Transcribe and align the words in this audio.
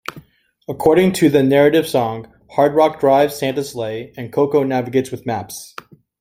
According 0.67 1.11
to 1.17 1.29
the 1.29 1.43
narrative 1.43 1.87
song, 1.87 2.33
Hardrock 2.57 2.99
drives 2.99 3.35
Santa's 3.35 3.69
sleigh, 3.69 4.15
and 4.17 4.33
Coco 4.33 4.63
navigates 4.63 5.11
with 5.11 5.27
maps. 5.27 5.75